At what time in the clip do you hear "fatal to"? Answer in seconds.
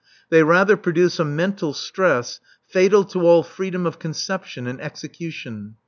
2.65-3.21